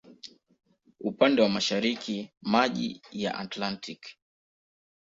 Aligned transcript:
Upande 0.99 1.41
wa 1.41 1.49
mashariki 1.49 2.29
maji 2.41 3.01
ya 3.11 3.35
Atlantiki. 3.37 4.17